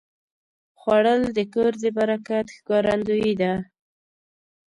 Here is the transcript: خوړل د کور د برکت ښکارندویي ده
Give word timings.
خوړل 0.79 1.21
د 1.37 1.39
کور 1.53 1.71
د 1.83 1.85
برکت 1.97 2.45
ښکارندویي 2.57 3.33
ده 3.41 3.53